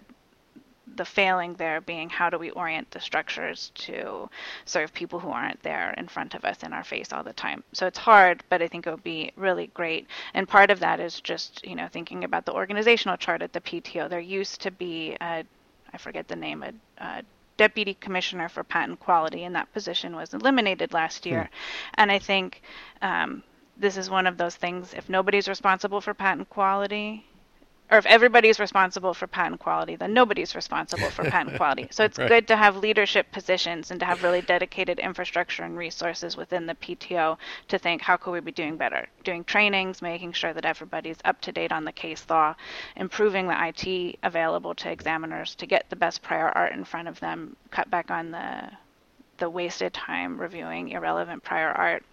[0.96, 4.30] the failing there being how do we orient the structures to
[4.66, 7.64] serve people who aren't there in front of us in our face all the time.
[7.74, 10.08] So it's hard, but I think it would be really great.
[10.34, 13.62] And part of that is just, you know, thinking about the organizational chart at the
[13.62, 14.10] PTO.
[14.10, 15.44] There used to be a,
[15.94, 17.24] I forget the name, a, a
[17.58, 21.44] deputy commissioner for patent quality, and that position was eliminated last year.
[21.44, 22.02] Hmm.
[22.02, 22.62] And I think
[23.02, 23.44] um,
[23.78, 24.94] this is one of those things.
[24.94, 27.26] If nobody's responsible for patent quality,
[27.92, 31.88] or if everybody's responsible for patent quality, then nobody's responsible for patent quality.
[31.92, 32.28] So it's right.
[32.28, 36.76] good to have leadership positions and to have really dedicated infrastructure and resources within the
[36.76, 39.08] PTO to think how could we be doing better?
[39.24, 42.56] Doing trainings, making sure that everybody's up to date on the case law,
[42.96, 47.20] improving the IT available to examiners to get the best prior art in front of
[47.20, 48.72] them, cut back on the
[49.38, 52.06] the wasted time reviewing irrelevant prior art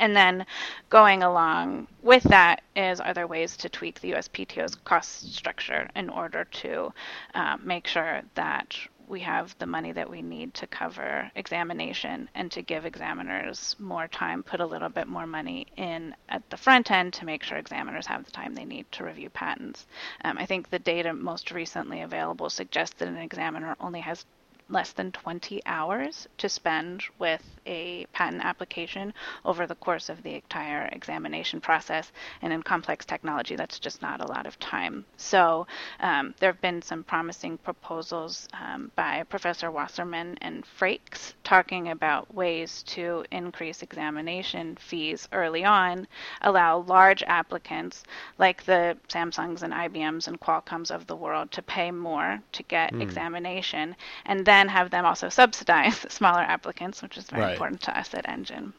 [0.00, 0.46] And then
[0.90, 6.08] going along with that is are there ways to tweak the USPTO's cost structure in
[6.08, 6.92] order to
[7.34, 8.76] uh, make sure that
[9.08, 14.06] we have the money that we need to cover examination and to give examiners more
[14.08, 17.56] time, put a little bit more money in at the front end to make sure
[17.56, 19.86] examiners have the time they need to review patents.
[20.24, 24.24] Um, I think the data most recently available suggests that an examiner only has
[24.70, 30.34] less than 20 hours to spend with a patent application over the course of the
[30.34, 32.12] entire examination process.
[32.42, 35.04] And in complex technology, that's just not a lot of time.
[35.16, 35.66] So
[36.00, 42.34] um, there have been some promising proposals um, by Professor Wasserman and Frakes talking about
[42.34, 46.06] ways to increase examination fees early on,
[46.42, 48.04] allow large applicants
[48.38, 52.92] like the Samsungs and IBMs and Qualcomms of the world to pay more to get
[52.92, 53.00] mm.
[53.00, 57.52] examination, and then then have them also subsidize smaller applicants, which is very right.
[57.52, 58.72] important to us at Engine.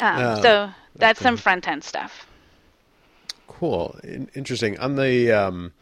[0.00, 2.26] Um, uh, so that's, that's some front end stuff.
[3.48, 4.78] Cool, In- interesting.
[4.78, 5.72] On the um,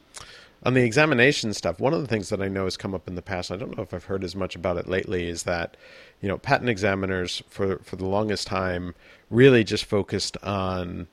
[0.65, 3.15] on the examination stuff, one of the things that I know has come up in
[3.15, 5.77] the past, I don't know if I've heard as much about it lately, is that
[6.21, 8.95] you know patent examiners for for the longest time
[9.31, 11.07] really just focused on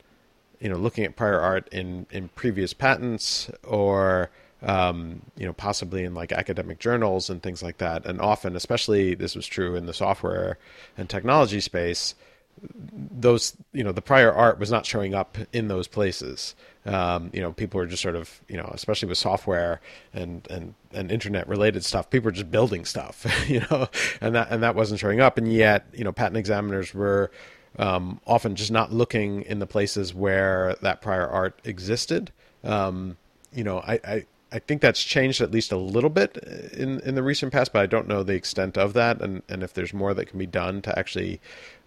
[0.60, 4.30] you know looking at prior art in in previous patents or
[4.62, 8.06] um, you know, possibly in like academic journals and things like that.
[8.06, 10.58] And often, especially this was true in the software
[10.96, 12.14] and technology space,
[12.60, 16.56] those, you know, the prior art was not showing up in those places.
[16.84, 19.80] Um, you know, people were just sort of, you know, especially with software
[20.12, 23.88] and, and, and internet related stuff, people were just building stuff, you know,
[24.20, 25.38] and that, and that wasn't showing up.
[25.38, 27.30] And yet, you know, patent examiners were,
[27.78, 32.32] um, often just not looking in the places where that prior art existed.
[32.64, 33.16] Um,
[33.52, 36.36] you know, I, I, I think that's changed at least a little bit
[36.72, 39.62] in in the recent past, but I don't know the extent of that, and, and
[39.62, 41.40] if there's more that can be done to actually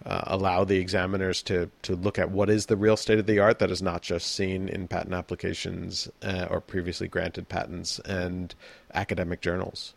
[0.06, 3.39] uh, allow the examiners to to look at what is the real state of the
[3.39, 8.54] art that is not just seen in patent applications uh, or previously granted patents and
[8.93, 9.95] academic journals.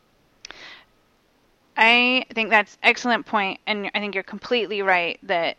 [1.77, 5.59] I think that's excellent point, and I think you're completely right that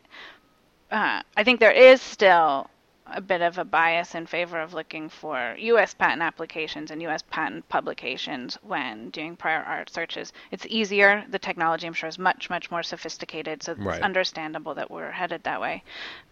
[0.89, 2.69] uh, I think there is still
[3.07, 5.93] a bit of a bias in favor of looking for U.S.
[5.93, 7.23] patent applications and U.S.
[7.29, 10.33] patent publications when doing prior art searches.
[10.51, 11.23] It's easier.
[11.29, 13.95] The technology, I'm sure, is much, much more sophisticated, so right.
[13.95, 15.83] it's understandable that we're headed that way.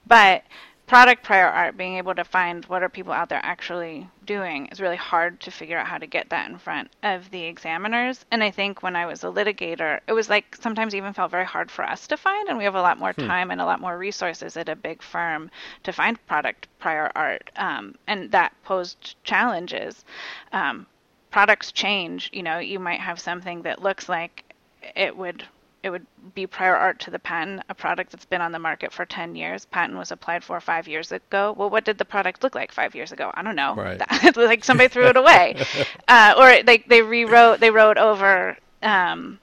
[0.07, 0.43] But
[0.87, 4.81] product prior art, being able to find what are people out there actually doing, is
[4.81, 8.25] really hard to figure out how to get that in front of the examiners.
[8.31, 11.45] And I think when I was a litigator, it was like sometimes even felt very
[11.45, 13.25] hard for us to find, and we have a lot more hmm.
[13.25, 15.49] time and a lot more resources at a big firm
[15.83, 20.03] to find product prior art, um, and that posed challenges.
[20.51, 20.85] Um,
[21.31, 22.29] products change.
[22.31, 24.53] You know, you might have something that looks like
[24.95, 25.43] it would
[25.83, 28.93] it would be prior art to the patent, a product that's been on the market
[28.93, 29.65] for 10 years.
[29.65, 31.53] Patent was applied for five years ago.
[31.57, 33.31] Well, what did the product look like five years ago?
[33.33, 33.75] I don't know.
[33.75, 34.01] Right.
[34.37, 35.61] like somebody threw it away.
[36.07, 39.39] uh, or like they rewrote, they wrote over, um,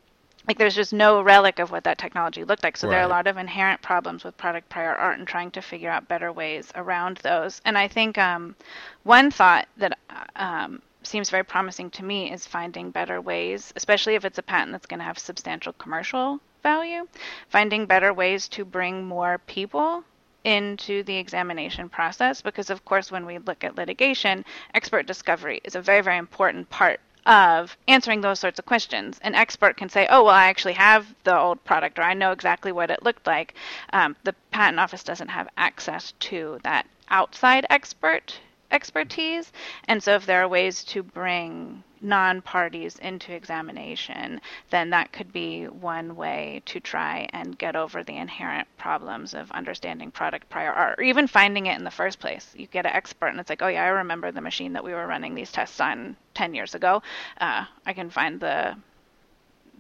[0.49, 2.79] like there's just no relic of what that technology looked like.
[2.79, 2.95] So right.
[2.95, 5.91] there are a lot of inherent problems with product prior art and trying to figure
[5.91, 7.61] out better ways around those.
[7.67, 8.57] And I think um,
[9.03, 9.99] one thought that
[10.37, 14.73] um, seems very promising to me is finding better ways, especially if it's a patent
[14.73, 17.07] that's going to have substantial commercial value,
[17.49, 20.05] finding better ways to bring more people
[20.45, 25.75] into the examination process because of course when we look at litigation expert discovery is
[25.75, 29.19] a very very important part of answering those sorts of questions.
[29.23, 32.33] An expert can say, oh, well, I actually have the old product or I know
[32.33, 33.55] exactly what it looked like.
[33.93, 38.39] Um, the patent office doesn't have access to that outside expert
[38.71, 39.53] expertise.
[39.89, 45.33] And so, if there are ways to bring non parties into examination, then that could
[45.33, 50.73] be one way to try and get over the inherent problems of understanding product prior
[50.73, 52.55] art or even finding it in the first place.
[52.57, 54.93] You get an expert, and it's like, oh, yeah, I remember the machine that we
[54.93, 57.03] were running these tests on 10 years ago.
[57.41, 58.77] Uh, I can find the,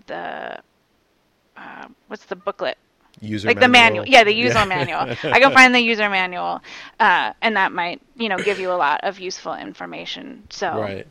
[0.07, 0.61] the,
[1.57, 2.79] uh, what's the booklet
[3.21, 3.69] user like manual.
[3.69, 4.07] the manual.
[4.07, 4.65] yeah the user yeah.
[4.65, 5.01] manual.
[5.33, 6.61] I can find the user manual
[6.99, 10.45] uh, and that might you know give you a lot of useful information.
[10.51, 11.07] So right.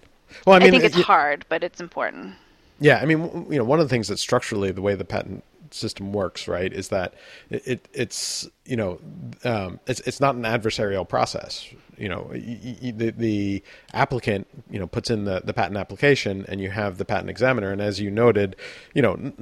[0.45, 2.36] Well i, mean, I think it's it, hard but it's important.
[2.80, 5.43] Yeah i mean you know one of the things that structurally the way the patent
[5.74, 7.13] system works right is that
[7.50, 9.00] it, it it's you know
[9.43, 11.67] um, it's it's not an adversarial process.
[11.98, 16.69] You know the the applicant you know puts in the the patent application and you
[16.69, 17.72] have the patent examiner.
[17.72, 18.56] And as you noted
[18.93, 19.34] you know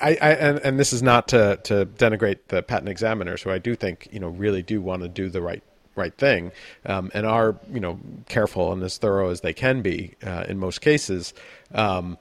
[0.00, 3.58] I, I and, and, this is not to, to denigrate the patent examiners, who I
[3.58, 5.62] do think you know really do want to do the right
[5.96, 6.52] right thing,
[6.86, 7.98] um, and are you know
[8.28, 11.34] careful and as thorough as they can be uh, in most cases.
[11.74, 12.18] Um,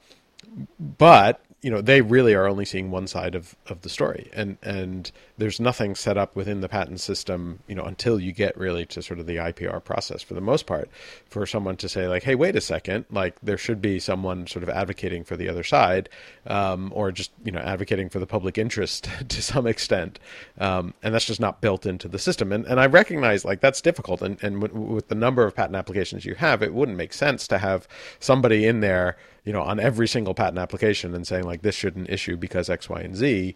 [0.79, 4.29] but you know they really are only seeing one side of, of the story.
[4.33, 8.57] And and there's nothing set up within the patent system you know until you get
[8.57, 10.89] really to sort of the IPR process for the most part
[11.27, 13.05] for someone to say like hey wait a second.
[13.11, 16.09] Like there should be someone sort of advocating for the other side
[16.47, 20.19] um, or just you know advocating for the public interest to some extent.
[20.59, 22.51] Um, and that's just not built into the system.
[22.53, 24.21] And and I recognize like that's difficult.
[24.21, 27.47] And and w- with the number of patent applications you have it wouldn't make sense
[27.49, 27.87] to have
[28.19, 32.09] somebody in there you know, on every single patent application and saying like this shouldn't
[32.09, 33.55] issue because X, Y, and Z.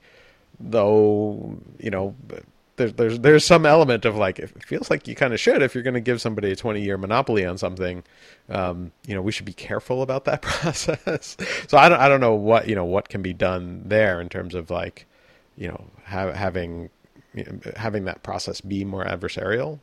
[0.60, 2.16] Though, you know,
[2.76, 5.76] there's there's there's some element of like it feels like you kind of should if
[5.76, 8.04] you're going to give somebody a 20 year monopoly on something.
[8.50, 11.38] Um, you know, we should be careful about that process.
[11.68, 14.30] so I don't I don't know what you know what can be done there in
[14.30, 15.06] terms of like,
[15.58, 16.90] you know, ha- having
[17.34, 19.80] you know, having that process be more adversarial.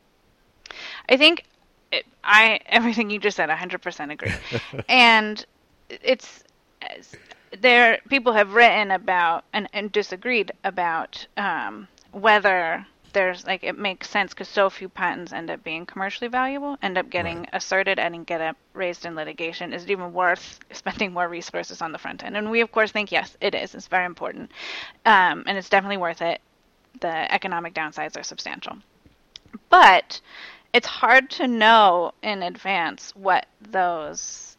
[1.09, 1.45] I think
[1.93, 4.33] it, I everything you just said, 100% agree,
[4.89, 5.45] and
[6.03, 6.45] it's
[7.61, 7.99] there.
[8.09, 14.33] People have written about and, and disagreed about um, whether there's like it makes sense
[14.33, 17.49] because so few patents end up being commercially valuable, end up getting right.
[17.53, 19.73] asserted and get up raised in litigation.
[19.73, 22.37] Is it even worth spending more resources on the front end?
[22.37, 23.75] And we of course think yes, it is.
[23.75, 24.51] It's very important,
[25.07, 26.41] um, and it's definitely worth it.
[27.01, 28.77] The economic downsides are substantial,
[29.69, 30.21] but
[30.73, 34.50] it's hard to know in advance what those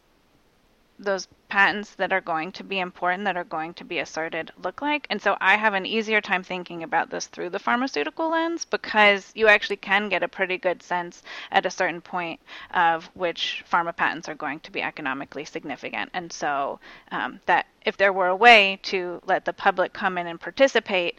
[1.02, 4.82] those patents that are going to be important, that are going to be asserted, look
[4.82, 5.06] like.
[5.10, 9.32] And so I have an easier time thinking about this through the pharmaceutical lens because
[9.36, 12.39] you actually can get a pretty good sense at a certain point
[12.74, 16.10] of which pharma patents are going to be economically significant.
[16.14, 16.80] And so
[17.12, 21.18] um, that if there were a way to let the public come in and participate,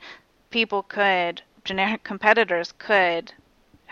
[0.50, 3.32] people could generic competitors could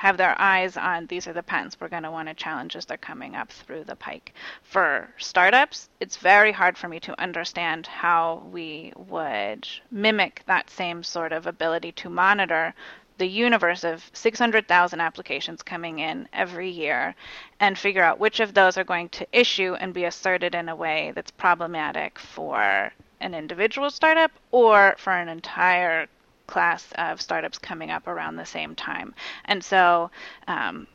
[0.00, 2.86] have their eyes on these are the patents we're going to want to challenge as
[2.86, 4.32] they're coming up through the pike.
[4.62, 11.02] For startups, it's very hard for me to understand how we would mimic that same
[11.02, 12.72] sort of ability to monitor
[13.18, 17.14] the universe of 600,000 applications coming in every year
[17.60, 20.74] and figure out which of those are going to issue and be asserted in a
[20.76, 22.90] way that's problematic for
[23.20, 26.06] an individual startup or for an entire
[26.50, 29.14] class of startups coming up around the same time.
[29.44, 30.10] And so
[30.48, 30.86] um,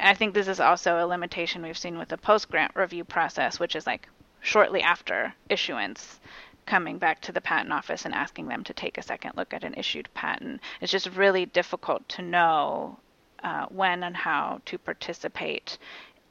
[0.00, 3.60] I think this is also a limitation we've seen with the post grant review process,
[3.60, 4.08] which is like
[4.40, 6.20] shortly after issuance
[6.66, 9.64] coming back to the patent office and asking them to take a second look at
[9.64, 10.60] an issued patent.
[10.80, 12.98] It's just really difficult to know
[13.44, 15.78] uh, when and how to participate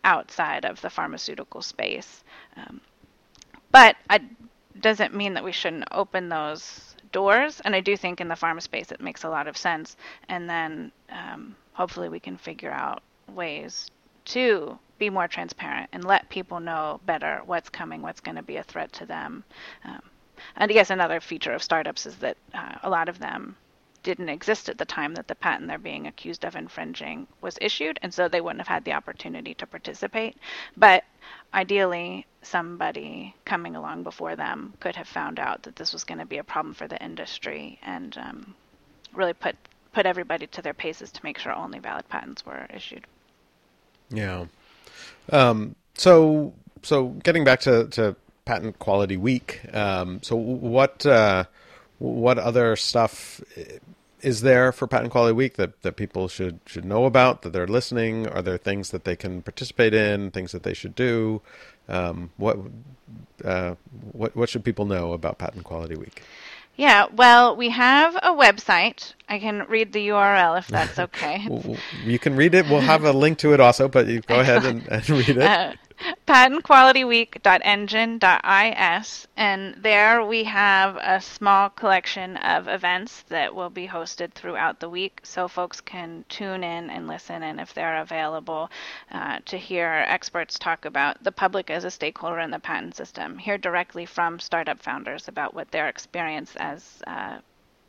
[0.04, 2.24] outside of the pharmaceutical space.
[2.58, 2.82] Um,
[3.72, 4.22] but it
[4.82, 7.62] doesn't mean that we shouldn't open those doors.
[7.62, 9.96] And I do think in the pharma space it makes a lot of sense.
[10.28, 13.02] And then um, hopefully we can figure out
[13.34, 13.90] ways
[14.26, 18.58] to be more transparent and let people know better what's coming, what's going to be
[18.58, 19.46] a threat to them.
[19.86, 20.02] Um,
[20.58, 23.56] and I guess another feature of startups is that uh, a lot of them
[24.06, 28.00] didn't exist at the time that the patent they're being accused of infringing was issued,
[28.04, 30.38] and so they wouldn't have had the opportunity to participate.
[30.78, 31.04] But
[31.56, 36.26] ideally, somebody coming along before them could have found out that this was going to
[36.26, 38.56] be a problem for the industry and um,
[39.12, 39.56] really put
[39.92, 43.06] put everybody to their paces to make sure only valid patents were issued.
[44.12, 44.46] Yeah.
[45.32, 46.54] Um, so
[46.84, 49.62] so getting back to, to patent quality week.
[49.74, 51.46] Um, so what uh,
[52.00, 53.42] what other stuff
[54.22, 57.68] is there for Patent Quality Week that, that people should should know about that they're
[57.68, 58.28] listening?
[58.28, 60.32] Are there things that they can participate in?
[60.32, 61.42] Things that they should do?
[61.88, 62.58] Um, what
[63.44, 63.76] uh,
[64.12, 66.24] what what should people know about Patent Quality Week?
[66.78, 69.14] Yeah, well, we have a website.
[69.30, 71.48] I can read the URL if that's okay.
[72.04, 72.66] you can read it.
[72.68, 75.38] We'll have a link to it also, but you go ahead and, and read it.
[75.38, 75.74] Uh,
[76.28, 84.80] patentqualityweek.engine.is, and there we have a small collection of events that will be hosted throughout
[84.80, 88.72] the week, so folks can tune in and listen, and if they're available,
[89.12, 93.38] uh, to hear experts talk about the public as a stakeholder in the patent system,
[93.38, 97.38] hear directly from startup founders about what their experience as uh,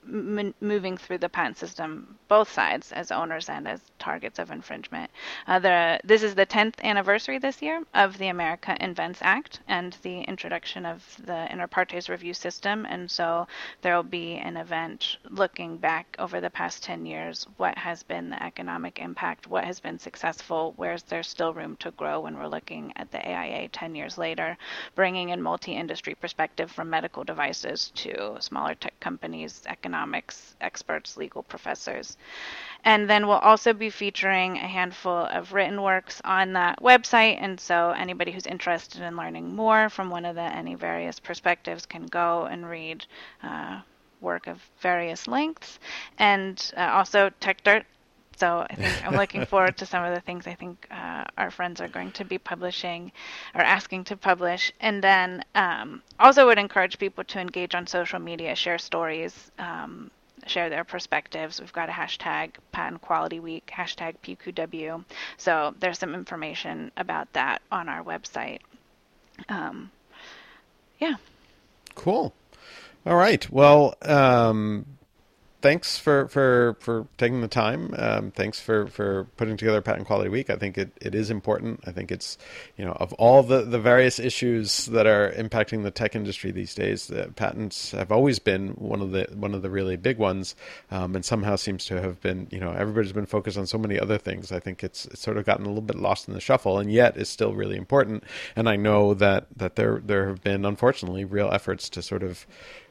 [0.06, 5.10] m- moving through the patent system, both sides, as owners and as targets of infringement.
[5.46, 9.96] Uh, the, this is the 10th anniversary this year of the America Invents Act and
[10.02, 13.46] the introduction of the inter partes review system, and so
[13.82, 18.30] there will be an event looking back over the past 10 years, what has been
[18.30, 22.46] the economic impact, what has been successful, where's there still room to grow when we're
[22.46, 24.56] looking at the AIA 10 years later,
[24.94, 31.42] bringing in multi-industry perspective from medical devices to smaller tech companies, economic economics experts, legal
[31.42, 32.16] professors.
[32.84, 37.38] And then we'll also be featuring a handful of written works on that website.
[37.40, 41.86] And so anybody who's interested in learning more from one of the any various perspectives
[41.86, 43.06] can go and read
[43.42, 43.80] uh,
[44.20, 45.78] work of various lengths.
[46.18, 47.84] And uh, also TechDirt
[48.36, 51.50] so I think I'm looking forward to some of the things I think uh, our
[51.50, 53.12] friends are going to be publishing
[53.54, 54.72] or asking to publish.
[54.80, 60.10] And then um, also would encourage people to engage on social media, share stories, um,
[60.46, 61.60] share their perspectives.
[61.60, 65.04] We've got a hashtag Patent Quality Week, hashtag PQW.
[65.38, 68.60] So there's some information about that on our website.
[69.48, 69.90] Um,
[70.98, 71.14] yeah.
[71.94, 72.32] Cool.
[73.04, 73.48] All right.
[73.50, 74.84] Well, um,
[75.66, 77.92] thanks for, for, for taking the time.
[77.98, 80.48] Um, thanks for, for putting together Patent Quality Week.
[80.48, 81.80] I think it, it is important.
[81.84, 82.38] I think it's,
[82.76, 86.72] you know, of all the, the various issues that are impacting the tech industry these
[86.72, 90.54] days, the patents have always been one of the one of the really big ones,
[90.92, 93.98] um, and somehow seems to have been, you know, everybody's been focused on so many
[93.98, 94.52] other things.
[94.52, 96.92] I think it's, it's sort of gotten a little bit lost in the shuffle, and
[96.92, 98.22] yet it's still really important.
[98.54, 102.46] And I know that that there there have been unfortunately real efforts to sort of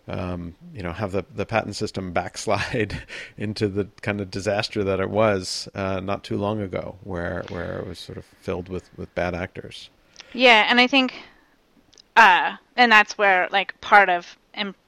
[0.08, 3.04] um, you know, have the, the patent system backslide
[3.38, 7.80] into the kind of disaster that it was uh, not too long ago, where where
[7.80, 9.90] it was sort of filled with, with bad actors.
[10.34, 11.14] Yeah, and I think,
[12.16, 14.38] uh, and that's where like part of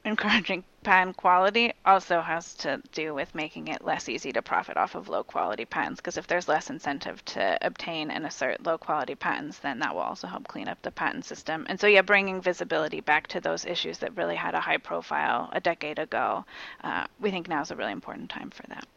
[0.06, 4.96] encouraging patent quality also has to do with making it less easy to profit off
[4.96, 9.14] of low quality patents because if there's less incentive to obtain and assert low quality
[9.14, 11.66] patents then that will also help clean up the patent system.
[11.68, 15.50] And so yeah bringing visibility back to those issues that really had a high profile
[15.52, 16.46] a decade ago
[16.86, 18.88] uh, we think now is a really important time for that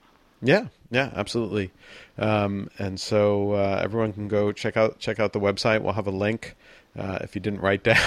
[0.43, 1.71] yeah, yeah, absolutely.
[2.19, 5.83] Um, and so uh, everyone can go check out check out the website.
[5.83, 6.57] We'll have a link
[6.99, 7.99] uh, if you didn't write down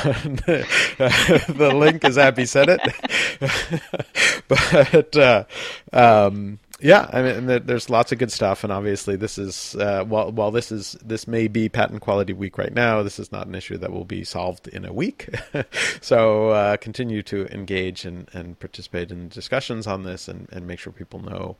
[0.45, 2.81] the link as Abby said it.
[4.47, 5.43] but uh,
[5.91, 10.33] um, yeah, I mean, there's lots of good stuff, and obviously, this is uh, while
[10.33, 13.01] while this is this may be patent quality week right now.
[13.03, 15.29] This is not an issue that will be solved in a week.
[16.01, 20.77] so uh, continue to engage and, and participate in discussions on this, and, and make
[20.77, 21.55] sure people know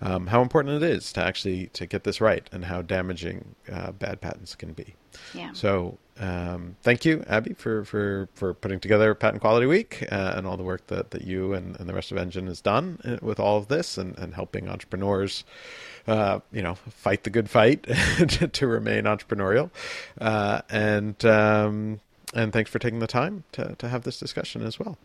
[0.00, 3.90] um, how important it is to actually to get this right and how damaging uh,
[3.90, 4.94] bad patents can be.
[5.34, 5.52] Yeah.
[5.54, 10.46] So um, thank you, Abby, for, for, for putting together Patent Quality Week uh, and
[10.46, 13.16] all the work that, that you and, and the rest of Engine has done uh,
[13.22, 15.44] with all of this and, and helping entrepreneurs,
[16.06, 17.82] uh, you know, fight the good fight
[18.52, 19.70] to remain entrepreneurial.
[20.20, 22.00] Uh, and um,
[22.34, 24.98] and thanks for taking the time to, to have this discussion as well.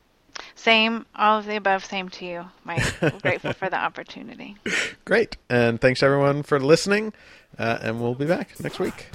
[0.55, 2.83] Same, all of the above, same to you, Mike.
[3.01, 4.55] We're grateful for the opportunity.
[5.05, 5.37] Great.
[5.49, 7.13] And thanks everyone for listening.
[7.57, 9.07] Uh, and we'll be back next week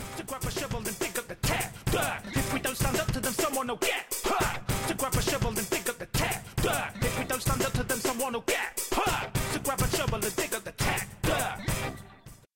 [3.69, 4.89] someone get hurt.
[4.89, 6.43] To grab a shovel and dig up the tap.
[6.57, 6.93] Dirt.
[7.03, 8.78] If we don't stand up to them, someone will get